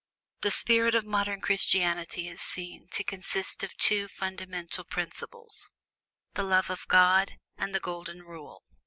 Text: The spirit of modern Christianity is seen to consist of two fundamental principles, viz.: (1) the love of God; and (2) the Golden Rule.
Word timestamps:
The 0.41 0.49
spirit 0.49 0.95
of 0.95 1.05
modern 1.05 1.41
Christianity 1.41 2.27
is 2.27 2.41
seen 2.41 2.87
to 2.87 3.03
consist 3.03 3.61
of 3.63 3.77
two 3.77 4.07
fundamental 4.07 4.83
principles, 4.83 5.69
viz.: 6.33 6.39
(1) 6.41 6.43
the 6.43 6.55
love 6.55 6.71
of 6.71 6.87
God; 6.87 7.33
and 7.55 7.69
(2) 7.69 7.73
the 7.73 7.79
Golden 7.81 8.23
Rule. 8.23 8.63